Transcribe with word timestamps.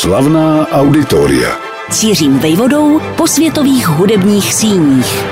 Slavná 0.00 0.68
auditoria. 0.68 1.58
Cířím 1.90 2.38
vejvodou 2.38 3.00
po 3.16 3.26
světových 3.26 3.88
hudebních 3.88 4.54
síních. 4.54 5.24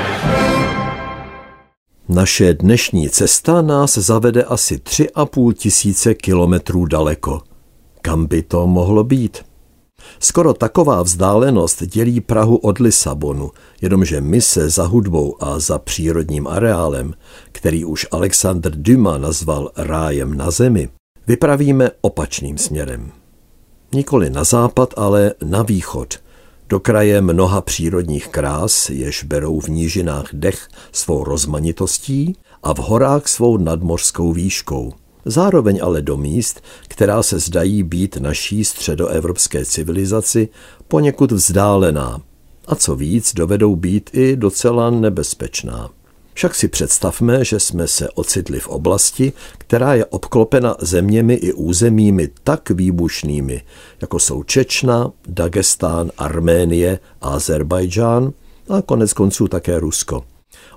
Naše 2.09 2.55
dnešní 2.55 3.11
cesta 3.11 3.63
nás 3.63 3.99
zavede 3.99 4.45
asi 4.45 4.79
tři 4.79 5.11
a 5.11 5.27
půl 5.27 5.53
tisíce 5.53 6.15
kilometrů 6.15 6.87
daleko. 6.87 7.41
Kam 8.03 8.27
by 8.27 8.43
to 8.43 8.67
mohlo 8.67 9.05
být? 9.05 9.45
Skoro 10.19 10.55
taková 10.55 11.03
vzdálenost 11.03 11.83
dělí 11.83 12.21
Prahu 12.21 12.57
od 12.57 12.79
Lisabonu, 12.79 13.51
jenomže 13.83 14.21
my 14.21 14.41
se 14.41 14.71
za 14.71 14.87
hudbou 14.87 15.37
a 15.41 15.59
za 15.59 15.79
přírodním 15.79 16.47
areálem, 16.47 17.15
který 17.53 17.85
už 17.85 18.07
Alexander 18.11 18.73
Dumas 18.77 19.21
nazval 19.21 19.71
rájem 19.77 20.35
na 20.35 20.51
zemi, 20.51 20.89
vypravíme 21.27 21.91
opačným 22.01 22.59
směrem. 22.59 23.24
Nikoli 23.95 24.31
na 24.31 24.45
západ, 24.45 24.95
ale 24.97 25.35
na 25.45 25.63
východ, 25.63 26.15
do 26.69 26.81
kraje 26.81 27.21
mnoha 27.21 27.61
přírodních 27.61 28.29
krás, 28.29 28.91
jež 28.91 29.25
berou 29.25 29.61
v 29.61 29.69
nížinách 29.69 30.29
dech 30.33 30.69
svou 30.93 31.25
rozmanitostí 31.25 32.37
a 32.63 32.75
v 32.75 32.79
horách 32.79 33.29
svou 33.29 33.57
nadmořskou 33.57 34.33
výškou– 34.33 34.93
zároveň 35.25 35.81
ale 35.83 36.03
do 36.03 36.17
míst, 36.17 36.61
která 36.89 37.23
se 37.23 37.39
zdají 37.39 37.83
být 37.83 38.17
naší 38.17 38.65
středoevropské 38.65 39.65
civilizaci 39.65 40.49
poněkud 40.89 41.33
vzdálená. 41.33 42.21
A 42.67 42.75
co 42.75 42.97
víc 42.97 43.35
dovedou 43.35 43.77
být 43.77 44.11
i 44.13 44.37
docela 44.37 44.91
nebezpečná. 44.91 45.91
Však 46.35 46.55
si 46.55 46.69
představme, 46.69 47.45
že 47.45 47.61
jsme 47.61 47.89
se 47.89 48.09
ocitli 48.11 48.61
v 48.61 48.69
oblasti, 48.69 49.33
která 49.59 49.95
je 49.95 50.05
obklopena 50.05 50.77
zeměmi 50.81 51.35
i 51.35 51.53
územími 51.53 52.29
tak 52.45 52.71
výbušnými, 52.71 53.63
jako 54.01 54.19
jsou 54.19 54.43
Čečna, 54.43 55.13
Dagestán, 55.29 56.11
Arménie, 56.19 56.99
Azerbajdžán 57.21 58.33
a 58.69 58.83
konec 58.83 59.13
konců 59.13 59.49
také 59.49 59.79
Rusko. 59.79 60.25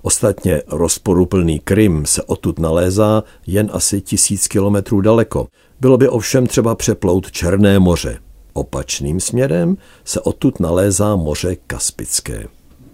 Ostatně 0.01 0.61
rozporuplný 0.67 1.59
Krym 1.59 2.05
se 2.05 2.23
odtud 2.23 2.59
nalézá 2.59 3.23
jen 3.47 3.69
asi 3.73 4.01
tisíc 4.01 4.47
kilometrů 4.47 5.01
daleko. 5.01 5.47
Bylo 5.79 5.97
by 5.97 6.09
ovšem 6.09 6.47
třeba 6.47 6.75
přeplout 6.75 7.31
Černé 7.31 7.79
moře. 7.79 8.19
Opačným 8.53 9.19
směrem 9.19 9.77
se 10.05 10.21
odtud 10.21 10.59
nalézá 10.59 11.15
moře 11.15 11.55
Kaspické. 11.67 12.47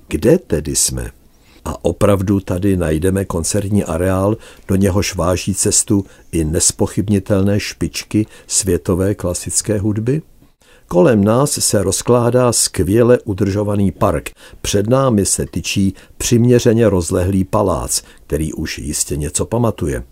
Kde 0.08 0.38
tedy 0.38 0.76
jsme? 0.76 1.12
A 1.66 1.86
opravdu 1.86 2.40
tady 2.40 2.78
najdeme 2.78 3.26
koncertní 3.26 3.84
areál, 3.84 4.38
do 4.68 4.76
něhož 4.76 5.16
váží 5.16 5.56
cestu 5.56 6.06
i 6.32 6.44
nespochybnitelné 6.44 7.60
špičky 7.60 8.26
světové 8.48 9.16
klasické 9.16 9.78
hudby? 9.78 10.22
Kolem 10.88 11.24
nás 11.24 11.52
se 11.52 11.84
rozkládá 11.84 12.54
skvěle 12.54 13.20
udržovaný 13.20 13.92
park. 13.92 14.30
Před 14.62 14.90
námi 14.90 15.26
se 15.26 15.46
tyčí 15.46 15.94
přiměřeně 16.18 16.90
rozlehlý 16.90 17.44
palác, 17.44 18.02
který 18.28 18.54
už 18.54 18.78
jistě 18.80 19.18
něco 19.18 19.46
pamatuje. 19.46 20.04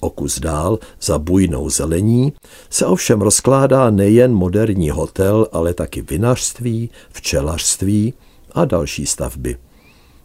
O 0.00 0.10
kus 0.10 0.40
dál, 0.40 0.78
za 1.02 1.18
bujnou 1.18 1.70
zelení, 1.70 2.32
se 2.70 2.86
ovšem 2.86 3.20
rozkládá 3.20 3.90
nejen 3.90 4.34
moderní 4.34 4.90
hotel, 4.90 5.46
ale 5.52 5.74
taky 5.74 6.02
vinařství, 6.02 6.90
včelařství 7.10 8.14
a 8.52 8.64
další 8.64 9.06
stavby. 9.06 9.56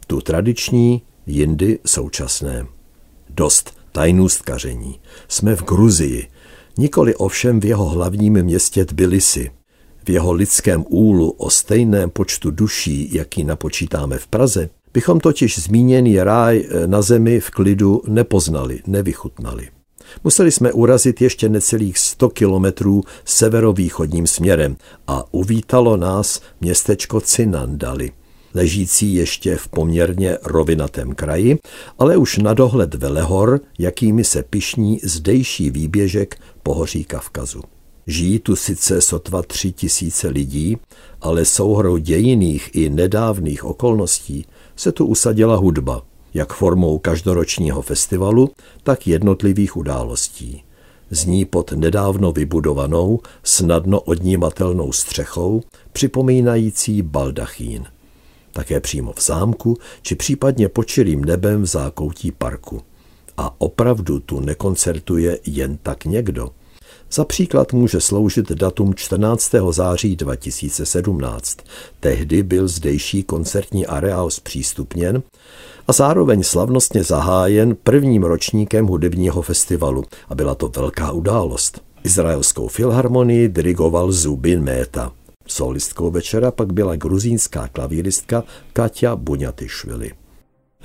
Tu 0.08 0.22
tradiční, 0.22 1.02
jindy 1.26 1.80
současné. 1.86 2.66
Dost 3.30 3.78
tajnůstkaření. 3.92 5.00
Jsme 5.28 5.56
v 5.56 5.64
Gruzii, 5.64 6.28
nikoli 6.78 7.16
ovšem 7.16 7.60
v 7.60 7.66
jeho 7.66 7.86
hlavním 7.86 8.44
městě 8.44 8.86
Tbilisi. 8.86 9.52
V 10.06 10.10
jeho 10.10 10.34
lidském 10.34 10.86
úlu 10.90 11.30
o 11.32 11.50
stejném 11.50 12.10
počtu 12.10 12.52
duší, 12.52 13.16
jaký 13.16 13.44
napočítáme 13.44 14.18
v 14.18 14.28
Praze, 14.28 14.70
bychom 14.94 15.20
totiž 15.20 15.60
zmíněný 15.60 16.20
ráj 16.20 16.66
eh, 16.70 16.88
na 16.88 17.02
zemi 17.02 17.40
v 17.40 17.50
klidu 17.50 18.02
nepoznali, 18.08 18.80
nevychutnali. 18.88 19.70
Museli 20.24 20.52
jsme 20.52 20.72
urazit 20.72 21.22
ještě 21.22 21.50
necelých 21.50 21.98
100 21.98 22.30
kilometrů 22.30 23.04
severovýchodním 23.26 24.28
směrem 24.28 24.76
a 25.08 25.34
uvítalo 25.34 25.98
nás 25.98 26.42
městečko 26.62 27.22
Cinandali, 27.22 28.12
ležící 28.54 29.14
ještě 29.14 29.56
v 29.56 29.68
poměrně 29.68 30.38
rovinatém 30.44 31.16
kraji, 31.16 31.60
ale 32.00 32.18
už 32.18 32.38
na 32.38 32.54
dohled 32.54 32.96
velehor, 32.96 33.60
jakými 33.80 34.24
se 34.24 34.44
pišní 34.44 35.00
zdejší 35.04 35.70
výběžek 35.70 36.38
pohoří 36.64 37.04
Kavkazu. 37.04 37.62
Žijí 38.08 38.40
tu 38.40 38.56
sice 38.56 39.02
sotva 39.02 39.42
tři 39.42 39.72
tisíce 39.72 40.28
lidí, 40.28 40.78
ale 41.22 41.46
souhrou 41.46 41.98
dějiných 41.98 42.70
i 42.74 42.90
nedávných 42.90 43.66
okolností 43.66 44.46
se 44.76 44.92
tu 44.92 45.06
usadila 45.06 45.56
hudba, 45.56 46.02
jak 46.34 46.54
formou 46.54 46.98
každoročního 47.00 47.82
festivalu, 47.82 48.50
tak 48.84 49.08
jednotlivých 49.08 49.78
událostí. 49.78 50.64
Zní 51.10 51.46
pod 51.46 51.72
nedávno 51.72 52.32
vybudovanou, 52.32 53.20
snadno 53.44 54.02
odnímatelnou 54.02 54.92
střechou, 54.92 55.62
připomínající 55.94 57.02
baldachín. 57.02 57.86
Také 58.54 58.80
přímo 58.80 59.14
v 59.14 59.22
zámku, 59.22 59.78
či 60.02 60.16
případně 60.16 60.70
počilým 60.70 61.26
nebem 61.26 61.62
v 61.62 61.66
zákoutí 61.66 62.32
parku. 62.32 62.82
A 63.38 63.62
opravdu 63.62 64.20
tu 64.20 64.40
nekoncertuje 64.40 65.40
jen 65.46 65.78
tak 65.78 66.06
někdo– 66.06 66.50
za 67.14 67.26
příklad 67.26 67.74
může 67.74 68.02
sloužit 68.02 68.52
datum 68.52 68.96
14. 68.96 69.52
září 69.72 70.16
2017. 70.16 71.58
Tehdy 72.00 72.44
byl 72.44 72.68
zdejší 72.68 73.24
koncertní 73.24 73.86
areál 73.86 74.30
zpřístupněn 74.30 75.24
a 75.88 75.94
zároveň 75.94 76.44
slavnostně 76.44 77.04
zahájen 77.04 77.76
prvním 77.84 78.24
ročníkem 78.24 78.88
hudebního 78.88 79.42
festivalu 79.42 80.04
a 80.30 80.36
byla 80.36 80.56
to 80.56 80.68
velká 80.68 81.12
událost. 81.12 81.82
Izraelskou 82.04 82.68
filharmonii 82.68 83.50
dirigoval 83.50 84.12
Zubin 84.12 84.64
Méta. 84.64 85.12
Solistkou 85.54 86.12
večera 86.12 86.52
pak 86.52 86.74
byla 86.74 86.96
gruzínská 86.96 87.68
klavíristka 87.68 88.44
Katia 88.74 89.16
Buňatyšvili. 89.16 90.12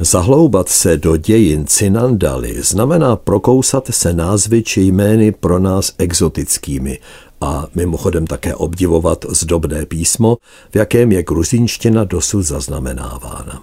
Zahloubat 0.01 0.69
se 0.69 0.97
do 0.97 1.17
dějin 1.17 1.67
Cinandali 1.67 2.63
znamená 2.63 3.17
prokousat 3.17 3.89
se 3.91 4.13
názvy 4.13 4.63
či 4.63 4.81
jmény 4.81 5.33
pro 5.33 5.59
nás 5.59 5.93
exotickými 5.99 6.99
a 7.41 7.67
mimochodem 7.75 8.27
také 8.27 8.55
obdivovat 8.55 9.25
zdobné 9.29 9.87
písmo, 9.87 10.37
v 10.71 10.77
jakém 10.77 11.13
je 11.13 11.23
gruzínština 11.23 12.05
dosud 12.05 12.43
zaznamenávána. 12.43 13.63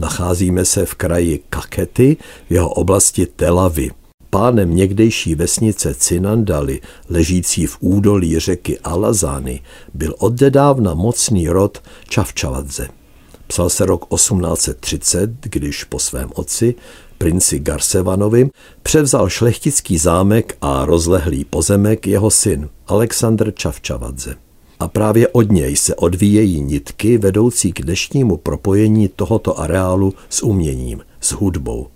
Nacházíme 0.00 0.64
se 0.64 0.86
v 0.86 0.94
kraji 0.94 1.42
Kakety 1.50 2.16
v 2.50 2.52
jeho 2.52 2.68
oblasti 2.68 3.26
Telavy. 3.26 3.90
Pánem 4.34 4.76
někdejší 4.76 5.34
vesnice 5.34 5.94
Cinandali, 5.94 6.80
ležící 7.08 7.66
v 7.66 7.76
údolí 7.80 8.38
řeky 8.38 8.78
Alazány, 8.78 9.60
byl 9.94 10.14
oddedávna 10.18 10.94
mocný 10.94 11.48
rod 11.48 11.82
Čavčavadze. 12.08 12.88
Psal 13.46 13.70
se 13.70 13.86
rok 13.86 14.06
1830, 14.14 15.30
když 15.40 15.84
po 15.84 15.98
svém 15.98 16.30
otci, 16.34 16.74
princi 17.18 17.58
Garsevanovi, 17.58 18.50
převzal 18.82 19.28
šlechtický 19.28 19.98
zámek 19.98 20.56
a 20.60 20.84
rozlehlý 20.84 21.44
pozemek 21.44 22.06
jeho 22.06 22.30
syn 22.30 22.68
Aleksandr 22.86 23.50
Čavčavadze. 23.50 24.36
A 24.80 24.88
právě 24.88 25.28
od 25.28 25.50
něj 25.50 25.76
se 25.76 25.94
odvíjejí 25.94 26.60
nitky 26.60 27.18
vedoucí 27.18 27.72
k 27.72 27.82
dnešnímu 27.82 28.36
propojení 28.36 29.08
tohoto 29.08 29.60
areálu 29.60 30.14
s 30.28 30.42
uměním, 30.42 31.00
s 31.20 31.32
hudbou. 31.32 31.88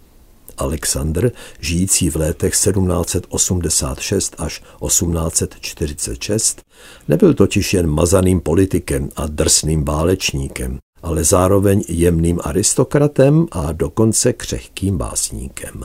Alexandr, 0.58 1.30
žijící 1.60 2.10
v 2.10 2.16
letech 2.16 2.52
1786 2.52 4.34
až 4.38 4.62
1846, 4.86 6.62
nebyl 7.08 7.34
totiž 7.34 7.74
jen 7.74 7.86
mazaným 7.86 8.40
politikem 8.40 9.08
a 9.16 9.26
drsným 9.26 9.84
válečníkem 9.84 10.78
ale 11.06 11.24
zároveň 11.24 11.84
jemným 11.88 12.40
aristokratem 12.44 13.46
a 13.50 13.72
dokonce 13.72 14.32
křehkým 14.32 14.98
básníkem. 14.98 15.82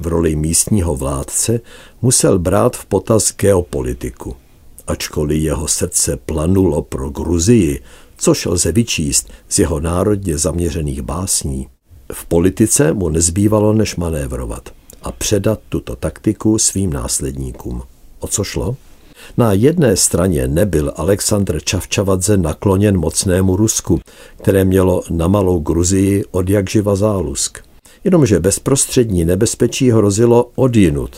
V 0.00 0.06
roli 0.06 0.36
místního 0.36 0.96
vládce 0.96 1.60
musel 2.02 2.38
brát 2.38 2.76
v 2.76 2.86
potaz 2.86 3.36
geopolitiku. 3.36 4.36
Ačkoliv 4.86 5.42
jeho 5.42 5.68
srdce 5.68 6.16
planulo 6.16 6.82
pro 6.82 7.10
Gruzii, 7.10 7.82
což 8.16 8.46
lze 8.46 8.72
vyčíst 8.72 9.30
z 9.48 9.58
jeho 9.58 9.80
národně 9.80 10.38
zaměřených 10.38 11.02
básní, 11.02 11.68
v 12.12 12.24
politice 12.24 12.92
mu 12.92 13.08
nezbývalo 13.08 13.72
než 13.72 13.96
manévrovat 13.96 14.70
a 15.02 15.12
předat 15.12 15.60
tuto 15.68 15.96
taktiku 15.96 16.58
svým 16.58 16.92
následníkům. 16.92 17.82
O 18.20 18.28
co 18.28 18.44
šlo? 18.44 18.76
Na 19.36 19.52
jedné 19.52 19.96
straně 19.96 20.48
nebyl 20.48 20.92
Aleksandr 20.96 21.60
Čavčavadze 21.60 22.36
nakloněn 22.36 22.98
mocnému 22.98 23.56
Rusku, 23.56 24.00
které 24.42 24.64
mělo 24.64 25.02
na 25.10 25.28
malou 25.28 25.58
Gruzii 25.58 26.24
od 26.30 26.48
jak 26.48 26.70
živa 26.70 26.96
zálusk. 26.96 27.58
Jenomže 28.04 28.40
bezprostřední 28.40 29.24
nebezpečí 29.24 29.90
hrozilo 29.90 30.50
odjinut. 30.54 31.10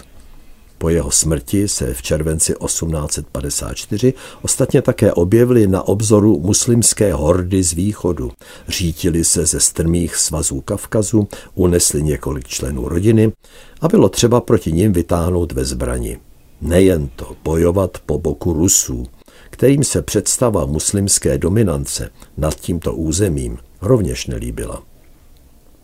Po 0.79 0.89
jeho 0.89 1.11
smrti 1.11 1.69
se 1.69 1.95
v 1.95 2.03
červenci 2.03 2.55
1854 2.67 4.15
ostatně 4.43 4.83
také 4.83 5.13
objevily 5.13 5.67
na 5.67 5.83
obzoru 5.83 6.41
muslimské 6.41 7.13
hordy 7.13 7.63
z 7.63 7.73
východu. 7.73 8.31
Řítili 8.69 9.25
se 9.25 9.47
ze 9.47 9.61
strmých 9.61 10.17
svazů 10.17 10.61
Kavkazu, 10.61 11.29
unesli 11.55 12.03
několik 12.03 12.49
členů 12.49 12.89
rodiny 12.89 13.33
a 13.81 13.89
bylo 13.89 14.09
třeba 14.09 14.41
proti 14.41 14.73
nim 14.73 14.93
vytáhnout 14.93 15.53
ve 15.53 15.65
zbrani. 15.65 16.19
Nejen 16.61 17.09
to, 17.17 17.37
bojovat 17.45 17.99
po 18.07 18.19
boku 18.19 18.53
Rusů, 18.53 19.07
kterým 19.51 19.85
se 19.85 20.03
představa 20.03 20.67
muslimské 20.67 21.39
dominance 21.39 22.11
nad 22.37 22.55
tímto 22.55 22.95
územím 22.95 23.59
rovněž 23.81 24.27
nelíbila. 24.27 24.83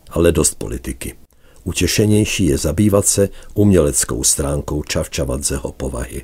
Ale 0.09 0.31
dost 0.31 0.55
politiky. 0.55 1.24
Utěšenější 1.67 2.45
je 2.45 2.57
zabývat 2.57 3.05
se 3.07 3.29
uměleckou 3.53 4.23
stránkou 4.23 4.83
Čavčavadzeho 4.83 5.71
povahy. 5.71 6.23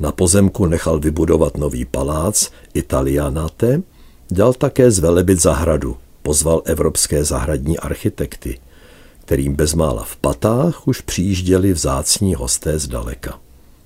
Na 0.00 0.12
pozemku 0.12 0.66
nechal 0.66 0.98
vybudovat 0.98 1.56
nový 1.56 1.84
palác 1.84 2.50
Italianate, 2.74 3.82
dal 4.30 4.52
také 4.52 4.90
zvelebit 4.90 5.42
zahradu, 5.42 5.96
pozval 6.22 6.62
evropské 6.64 7.24
zahradní 7.24 7.78
architekty, 7.78 8.58
kterým 9.24 9.54
bezmála 9.54 10.04
v 10.04 10.16
patách 10.16 10.88
už 10.88 11.00
přijížděli 11.00 11.72
vzácní 11.72 12.34
hosté 12.34 12.78
zdaleka. 12.78 13.40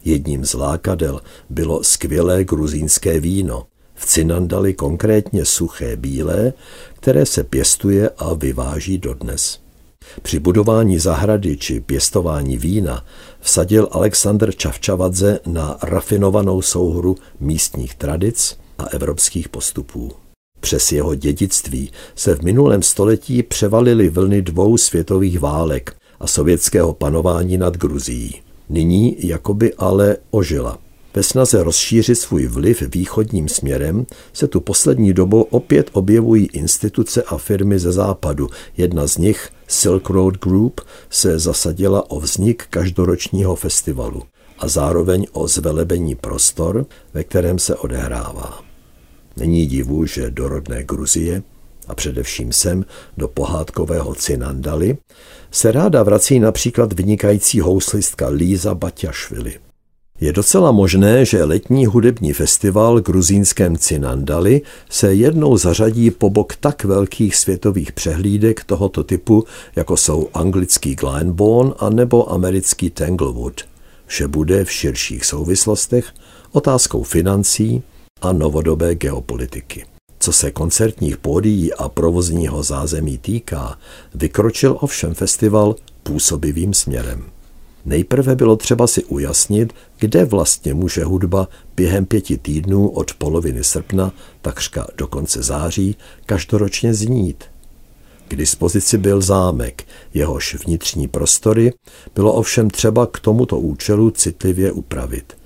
Jedním 0.04 0.44
z 0.44 0.54
lákadel 0.54 1.20
bylo 1.50 1.84
skvělé 1.84 2.44
gruzínské 2.44 3.20
víno, 3.20 3.66
v 3.94 4.06
Cinandali 4.06 4.74
konkrétně 4.74 5.44
suché 5.44 5.96
bílé, 5.96 6.52
které 6.94 7.26
se 7.26 7.44
pěstuje 7.44 8.10
a 8.18 8.34
vyváží 8.34 8.98
dodnes. 8.98 9.67
Při 10.22 10.38
budování 10.38 10.98
zahrady 10.98 11.56
či 11.56 11.80
pěstování 11.80 12.56
vína 12.56 13.04
vsadil 13.40 13.88
Alexandr 13.90 14.52
Čavčavadze 14.52 15.40
na 15.46 15.78
rafinovanou 15.82 16.62
souhru 16.62 17.16
místních 17.40 17.94
tradic 17.94 18.58
a 18.78 18.84
evropských 18.84 19.48
postupů. 19.48 20.12
Přes 20.60 20.92
jeho 20.92 21.14
dědictví 21.14 21.90
se 22.14 22.34
v 22.34 22.42
minulém 22.42 22.82
století 22.82 23.42
převalily 23.42 24.08
vlny 24.08 24.42
dvou 24.42 24.76
světových 24.76 25.40
válek 25.40 25.96
a 26.20 26.26
sovětského 26.26 26.92
panování 26.94 27.58
nad 27.58 27.76
Gruzií. 27.76 28.42
Nyní 28.68 29.16
jakoby 29.18 29.74
ale 29.74 30.16
ožila. 30.30 30.78
Ve 31.14 31.22
snaze 31.22 31.62
rozšířit 31.62 32.18
svůj 32.18 32.46
vliv 32.46 32.82
východním 32.94 33.48
směrem 33.48 34.06
se 34.32 34.48
tu 34.48 34.60
poslední 34.60 35.12
dobou 35.12 35.42
opět 35.42 35.90
objevují 35.92 36.46
instituce 36.52 37.22
a 37.22 37.38
firmy 37.38 37.78
ze 37.78 37.92
západu. 37.92 38.48
Jedna 38.76 39.06
z 39.06 39.18
nich, 39.18 39.50
Silk 39.68 40.10
Road 40.10 40.38
Group, 40.38 40.80
se 41.10 41.38
zasadila 41.38 42.10
o 42.10 42.20
vznik 42.20 42.66
každoročního 42.70 43.56
festivalu 43.56 44.22
a 44.58 44.68
zároveň 44.68 45.26
o 45.32 45.48
zvelebení 45.48 46.14
prostor, 46.14 46.86
ve 47.14 47.24
kterém 47.24 47.58
se 47.58 47.76
odehrává. 47.76 48.62
Není 49.36 49.66
divu, 49.66 50.06
že 50.06 50.30
do 50.30 50.48
rodné 50.48 50.84
Gruzie 50.84 51.42
a 51.88 51.94
především 51.94 52.52
sem 52.52 52.84
do 53.16 53.28
pohádkového 53.28 54.14
Cinandali 54.14 54.98
se 55.50 55.72
ráda 55.72 56.02
vrací 56.02 56.38
například 56.38 56.92
vynikající 56.92 57.60
houslistka 57.60 58.28
Líza 58.28 58.74
Baťašvili. 58.74 59.67
Je 60.20 60.32
docela 60.32 60.72
možné, 60.72 61.24
že 61.24 61.44
letní 61.44 61.86
hudební 61.86 62.32
festival 62.32 63.00
gruzínském 63.00 63.78
Cinandali 63.78 64.62
se 64.90 65.14
jednou 65.14 65.56
zařadí 65.56 66.10
po 66.10 66.30
bok 66.30 66.56
tak 66.56 66.84
velkých 66.84 67.36
světových 67.36 67.92
přehlídek 67.92 68.64
tohoto 68.64 69.04
typu, 69.04 69.44
jako 69.76 69.96
jsou 69.96 70.28
anglický 70.34 70.94
Glenbourne 70.94 71.72
a 71.78 71.90
nebo 71.90 72.32
americký 72.32 72.90
Tanglewood. 72.90 73.60
Vše 74.06 74.28
bude 74.28 74.64
v 74.64 74.72
širších 74.72 75.24
souvislostech 75.24 76.12
otázkou 76.52 77.02
financí 77.02 77.82
a 78.22 78.32
novodobé 78.32 78.94
geopolitiky. 78.94 79.84
Co 80.18 80.32
se 80.32 80.50
koncertních 80.50 81.16
pódií 81.16 81.74
a 81.74 81.88
provozního 81.88 82.62
zázemí 82.62 83.18
týká, 83.18 83.78
vykročil 84.14 84.76
ovšem 84.80 85.14
festival 85.14 85.76
působivým 86.02 86.74
směrem. 86.74 87.37
Nejprve 87.88 88.36
bylo 88.36 88.56
třeba 88.56 88.86
si 88.86 89.04
ujasnit, 89.04 89.72
kde 89.98 90.24
vlastně 90.24 90.74
může 90.74 91.04
hudba 91.04 91.48
během 91.76 92.06
pěti 92.06 92.38
týdnů 92.38 92.88
od 92.88 93.14
poloviny 93.14 93.64
srpna, 93.64 94.12
takřka 94.42 94.86
do 94.96 95.06
konce 95.06 95.42
září, 95.42 95.96
každoročně 96.26 96.94
znít. 96.94 97.44
K 98.28 98.36
dispozici 98.36 98.98
byl 98.98 99.20
zámek, 99.20 99.84
jehož 100.14 100.54
vnitřní 100.54 101.08
prostory 101.08 101.72
bylo 102.14 102.32
ovšem 102.32 102.70
třeba 102.70 103.06
k 103.06 103.20
tomuto 103.20 103.58
účelu 103.58 104.10
citlivě 104.10 104.72
upravit. 104.72 105.36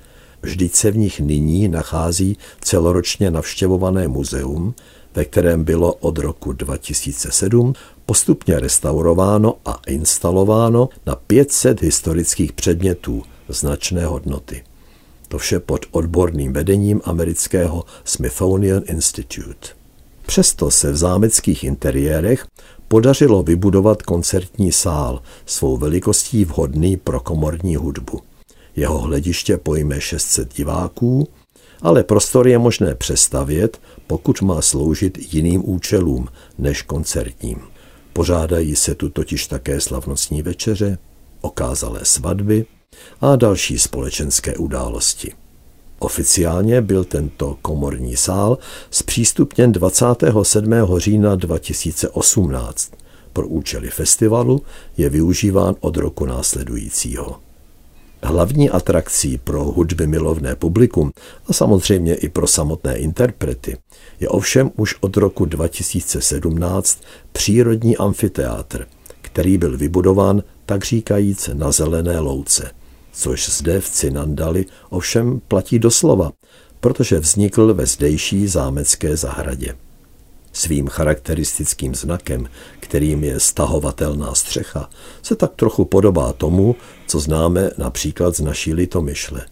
Vždyť 0.43 0.75
se 0.75 0.91
v 0.91 0.97
nich 0.97 1.21
nyní 1.21 1.69
nachází 1.69 2.37
celoročně 2.61 3.31
navštěvované 3.31 4.09
muzeum, 4.09 4.75
ve 5.15 5.25
kterém 5.25 5.65
bylo 5.65 5.93
od 5.95 6.19
roku 6.19 6.53
2007 6.53 7.73
postupně 8.07 8.61
restaurováno 8.61 9.55
a 9.65 9.81
instalováno 9.87 10.89
na 11.07 11.17
500 11.17 11.83
historických 11.83 12.53
předmětů 12.53 13.23
značné 13.49 14.07
hodnoty. 14.07 14.65
To 15.29 15.39
vše 15.39 15.61
pod 15.61 15.87
odborným 15.91 16.53
vedením 16.53 17.01
amerického 17.05 17.85
Smithsonian 18.05 18.83
Institute. 18.87 19.69
Přesto 20.27 20.71
se 20.71 20.93
v 20.93 20.97
zámeckých 20.97 21.65
interiérech 21.65 22.47
podařilo 22.89 23.43
vybudovat 23.43 24.03
koncertní 24.03 24.73
sál 24.73 25.23
svou 25.47 25.77
velikostí 25.77 26.45
vhodný 26.45 26.97
pro 26.97 27.21
komorní 27.21 27.77
hudbu. 27.77 28.21
Jeho 28.77 28.99
hlediště 28.99 29.57
pojme 29.57 30.01
600 30.01 30.55
diváků, 30.55 31.29
ale 31.83 32.05
prostor 32.05 32.49
je 32.49 32.59
možné 32.59 32.95
přestavět, 32.95 33.81
pokud 34.07 34.43
má 34.43 34.63
sloužit 34.63 35.35
jiným 35.35 35.63
účelům 35.71 36.29
než 36.59 36.83
koncertním. 36.83 37.61
Pořádají 38.13 38.77
se 38.77 38.95
tu 38.95 39.09
totiž 39.09 39.47
také 39.47 39.81
slavnostní 39.81 40.43
večeře, 40.43 40.99
okázalé 41.41 42.01
svatby 42.03 42.67
a 43.21 43.37
další 43.37 43.79
společenské 43.79 44.57
události. 44.57 45.33
Oficiálně 45.99 46.81
byl 46.81 47.05
tento 47.05 47.59
komorní 47.63 48.17
sál 48.17 48.59
zpřístupněn 48.91 49.73
27. 49.73 50.73
října 50.97 51.35
2018. 51.35 52.93
Pro 53.33 53.47
účely 53.47 53.91
festivalu 53.91 54.63
je 54.97 55.09
využíván 55.09 55.75
od 55.81 55.97
roku 55.97 56.27
následujícího. 56.27 57.52
Hlavní 58.25 58.71
atrakcí 58.71 59.39
pro 59.39 59.65
hudby 59.65 60.07
milovné 60.07 60.57
publikum 60.57 61.13
a 61.47 61.53
samozřejmě 61.53 62.15
i 62.15 62.29
pro 62.29 62.47
samotné 62.47 62.97
interprety 62.97 63.77
je 64.21 64.29
ovšem 64.29 64.71
už 64.77 64.95
od 65.01 65.17
roku 65.17 65.45
2017 65.45 67.03
přírodní 67.33 67.97
amfiteátr, 67.97 68.87
který 69.23 69.59
byl 69.59 69.79
vybudován 69.79 70.43
tak 70.67 70.85
říkajíc 70.85 71.51
na 71.53 71.73
zelené 71.73 72.21
louce, 72.21 72.71
což 73.13 73.49
zde 73.49 73.81
v 73.81 73.89
Cinandali 73.89 74.67
ovšem 74.91 75.41
platí 75.49 75.79
doslova, 75.79 76.33
protože 76.81 77.19
vznikl 77.19 77.75
ve 77.75 77.87
zdejší 77.87 78.49
zámecké 78.49 79.17
zahradě. 79.17 79.75
Svým 80.53 80.89
charakteristickým 80.89 81.95
znakem, 81.95 82.49
kterým 82.81 83.25
je 83.25 83.41
stahovatelná 83.41 84.35
střecha, 84.35 84.91
se 85.23 85.37
tak 85.37 85.53
trochu 85.57 85.85
podobá 85.85 86.33
tomu, 86.33 86.77
co 87.07 87.21
známe 87.21 87.71
například 87.79 88.37
z 88.37 88.41
naší 88.41 88.75
litomyšle. 88.75 89.47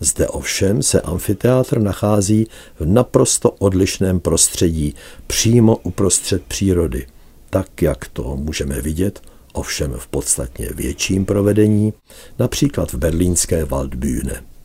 Zde 0.00 0.28
ovšem 0.28 0.82
se 0.82 1.00
amfiteátr 1.00 1.80
nachází 1.80 2.46
v 2.80 2.86
naprosto 2.86 3.50
odlišném 3.50 4.20
prostředí, 4.20 4.94
přímo 5.26 5.76
uprostřed 5.76 6.42
přírody. 6.42 7.06
Tak, 7.50 7.82
jak 7.82 8.08
to 8.08 8.36
můžeme 8.36 8.80
vidět, 8.80 9.22
ovšem 9.52 9.92
v 9.98 10.06
podstatně 10.06 10.68
větším 10.74 11.24
provedení, 11.24 11.92
například 12.38 12.92
v 12.92 12.96
berlínské 12.96 13.64
Waldbühne. 13.64 14.55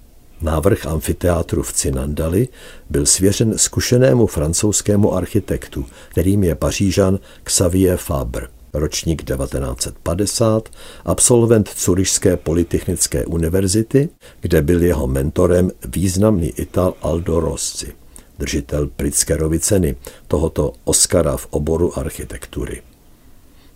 Návrh 0.42 0.86
amfiteátru 0.86 1.64
v 1.64 1.74
Cinandali 1.74 2.48
byl 2.90 3.06
svěřen 3.06 3.58
zkušenému 3.58 4.28
francouzskému 4.28 5.14
architektu, 5.14 5.86
kterým 6.10 6.44
je 6.44 6.56
pařížan 6.56 7.20
Xavier 7.44 7.98
Fabre, 7.98 8.48
ročník 8.74 9.24
1950, 9.24 10.70
absolvent 11.06 11.70
Curišské 11.70 12.38
polytechnické 12.38 13.26
univerzity, 13.26 14.10
kde 14.42 14.62
byl 14.62 14.84
jeho 14.84 15.08
mentorem 15.08 15.72
významný 15.88 16.48
Ital 16.48 16.94
Aldo 17.02 17.40
Rossi, 17.40 17.94
držitel 18.40 18.88
Pritzkerovy 18.88 19.60
ceny, 19.60 19.96
tohoto 20.28 20.74
Oscara 20.84 21.38
v 21.38 21.48
oboru 21.50 22.00
architektury. 22.00 22.82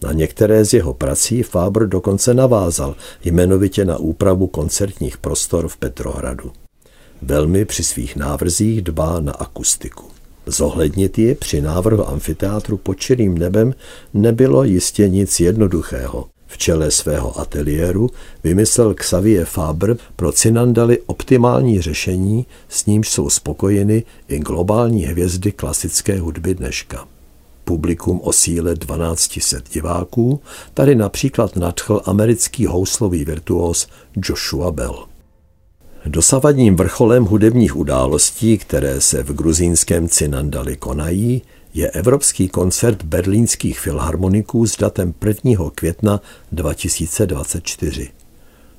Na 0.02 0.12
některé 0.12 0.66
z 0.66 0.74
jeho 0.74 0.94
prací 0.94 1.44
Faber 1.44 1.88
dokonce 1.88 2.34
navázal, 2.34 2.96
jmenovitě 3.24 3.86
na 3.86 3.98
úpravu 3.98 4.48
koncertních 4.48 5.18
prostor 5.18 5.68
v 5.68 5.78
Petrohradu. 5.78 6.52
Velmi 7.22 7.66
při 7.66 7.84
svých 7.84 8.16
návrzích 8.16 8.82
dbá 8.82 9.20
na 9.20 9.32
akustiku. 9.32 10.04
Zohlednit 10.46 11.20
ji 11.20 11.36
při 11.36 11.62
návrhu 11.62 12.10
amfiteátru 12.10 12.78
pod 12.78 12.94
čirým 12.94 13.38
nebem 13.38 13.74
nebylo 14.14 14.64
jistě 14.64 15.10
nic 15.10 15.40
jednoduchého. 15.40 16.26
V 16.48 16.58
čele 16.58 16.92
svého 16.92 17.40
ateliéru 17.40 18.10
vymyslel 18.44 18.94
Xavier 18.94 19.46
Faber 19.46 19.98
pro 20.16 20.32
Cinandaly 20.32 21.00
optimální 21.06 21.82
řešení, 21.82 22.46
s 22.70 22.86
nímž 22.86 23.10
jsou 23.10 23.30
spokojeny 23.30 24.04
i 24.28 24.40
globální 24.40 25.04
hvězdy 25.04 25.52
klasické 25.52 26.20
hudby 26.20 26.56
dneška. 26.56 27.08
Publikum 27.66 28.22
o 28.24 28.34
síle 28.34 28.76
1200 28.76 29.62
diváků 29.74 30.42
tady 30.74 30.96
například 30.96 31.56
nadchl 31.56 32.02
americký 32.06 32.66
houslový 32.66 33.26
virtuos 33.26 33.88
Joshua 34.16 34.72
Bell. 34.72 35.06
Dosavadním 36.06 36.76
vrcholem 36.76 37.26
hudebních 37.26 37.76
událostí, 37.76 38.58
které 38.58 39.02
se 39.02 39.24
v 39.24 39.34
gruzínském 39.34 40.10
Cinandali 40.10 40.76
konají, 40.76 41.42
je 41.74 41.90
Evropský 41.90 42.50
koncert 42.50 43.04
berlínských 43.04 43.80
filharmoniků 43.80 44.68
s 44.68 44.78
datem 44.78 45.14
1. 45.26 45.70
května 45.76 46.22
2024. 46.52 48.12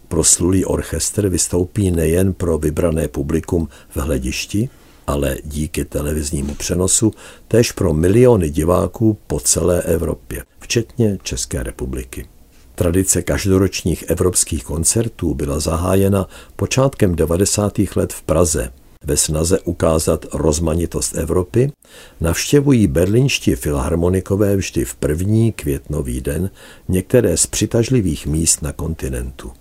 Proslulý 0.09 0.65
orchestr 0.65 1.29
vystoupí 1.29 1.91
nejen 1.91 2.33
pro 2.33 2.59
vybrané 2.59 3.09
publikum 3.09 3.69
v 3.89 3.97
hledišti, 3.97 4.69
ale 5.07 5.37
díky 5.45 5.85
televiznímu 5.85 6.55
přenosu 6.55 7.13
též 7.49 7.73
pro 7.73 7.93
miliony 7.93 8.51
diváků 8.51 9.19
po 9.27 9.41
celé 9.41 9.83
Evropě, 9.83 10.45
včetně 10.61 11.19
České 11.23 11.63
republiky. 11.63 12.27
Tradice 12.75 13.23
každoročních 13.23 14.05
evropských 14.09 14.65
koncertů 14.65 15.35
byla 15.35 15.61
zahájena 15.61 16.29
počátkem 16.57 17.15
90. 17.15 17.79
let 17.97 18.13
v 18.13 18.23
Praze. 18.23 18.73
Ve 19.05 19.17
snaze 19.17 19.61
ukázat 19.61 20.27
rozmanitost 20.33 21.17
Evropy 21.17 21.73
navštěvují 22.21 22.87
berlínští 22.87 23.55
filharmonikové 23.55 24.57
vždy 24.57 24.85
v 24.85 24.95
první 24.95 25.53
květnový 25.53 26.21
den 26.21 26.51
některé 26.89 27.37
z 27.37 27.47
přitažlivých 27.47 28.27
míst 28.27 28.63
na 28.63 28.73
kontinentu. 28.73 29.53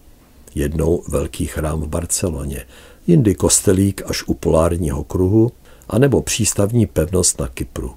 Jednou 0.55 1.03
velký 1.07 1.45
chrám 1.45 1.81
v 1.81 1.87
Barceloně, 1.87 2.65
jindy 3.07 3.35
kostelík 3.35 4.01
až 4.05 4.23
u 4.27 4.33
polárního 4.33 5.03
kruhu, 5.03 5.51
anebo 5.89 6.21
přístavní 6.21 6.85
pevnost 6.85 7.39
na 7.39 7.47
Kypru 7.47 7.95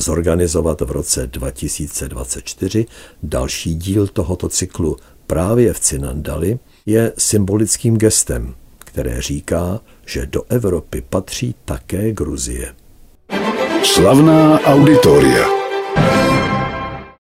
zorganizovat 0.00 0.80
v 0.80 0.90
roce 0.90 1.26
2024 1.26 2.86
další 3.22 3.74
díl 3.74 4.06
tohoto 4.06 4.48
cyklu 4.48 4.96
právě 5.26 5.72
v 5.72 5.80
Cinandali 5.80 6.58
je 6.86 7.12
symbolickým 7.18 7.96
gestem, 7.96 8.54
které 8.78 9.22
říká, 9.22 9.80
že 10.06 10.26
do 10.26 10.42
Evropy 10.48 11.02
patří 11.10 11.54
také 11.64 12.12
Gruzie. 12.12 12.74
Slavná 13.82 14.60
auditoria. 14.60 15.48